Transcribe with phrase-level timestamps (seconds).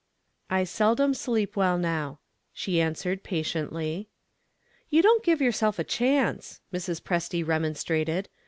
[0.49, 2.17] "I seldom sleep well now,"
[2.51, 4.09] she answered, patiently.
[4.89, 6.99] "You don't give yourself a chance," Mrs.
[6.99, 8.27] Presty remonstrated.